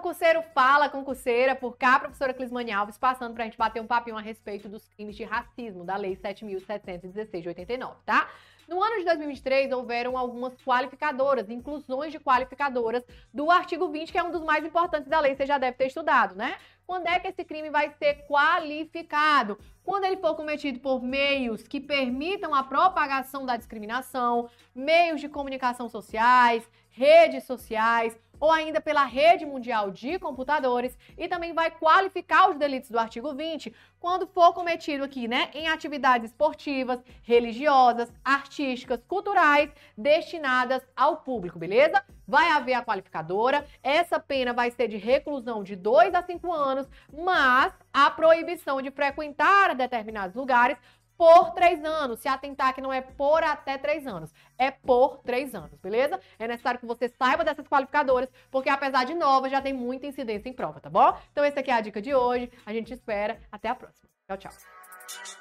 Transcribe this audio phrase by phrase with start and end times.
[0.00, 4.20] concurseiro, fala concurseira, por cá, professora Clismane Alves, passando pra gente bater um papinho a
[4.20, 8.28] respeito dos crimes de racismo da Lei 7.716 de 89, tá?
[8.66, 14.22] No ano de 2023, houveram algumas qualificadoras, inclusões de qualificadoras do artigo 20, que é
[14.22, 16.56] um dos mais importantes da lei, você já deve ter estudado, né?
[16.86, 19.58] Quando é que esse crime vai ser qualificado?
[19.82, 25.88] Quando ele for cometido por meios que permitam a propagação da discriminação, meios de comunicação
[25.88, 32.56] sociais, redes sociais, ou ainda pela rede mundial de computadores e também vai qualificar os
[32.56, 39.70] delitos do artigo 20 quando for cometido aqui, né, em atividades esportivas, religiosas, artísticas, culturais
[39.96, 42.02] destinadas ao público, beleza?
[42.26, 46.88] Vai haver a qualificadora, essa pena vai ser de reclusão de 2 a 5 anos,
[47.12, 50.78] mas a proibição de frequentar determinados lugares
[51.20, 52.20] por três anos.
[52.20, 56.18] Se atentar que não é por até três anos, é por três anos, beleza?
[56.38, 60.48] É necessário que você saiba dessas qualificadoras, porque apesar de nova, já tem muita incidência
[60.48, 61.14] em prova, tá bom?
[61.30, 62.50] Então, essa aqui é a dica de hoje.
[62.64, 63.38] A gente espera.
[63.52, 64.08] Até a próxima.
[64.26, 65.39] Tchau, tchau.